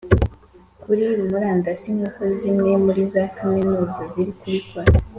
kuri 0.83 1.05
murandasi 1.29 1.87
nk'uko 1.95 2.21
zimwe 2.37 2.71
muri 2.85 3.01
za 3.13 3.23
kaminuza 3.37 3.99
ziri 4.11 4.33
kubikora, 4.39 4.89